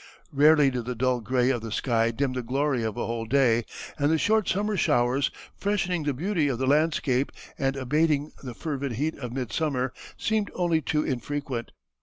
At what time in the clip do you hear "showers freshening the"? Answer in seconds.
4.75-6.11